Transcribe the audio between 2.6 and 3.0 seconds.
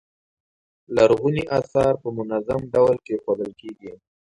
ډول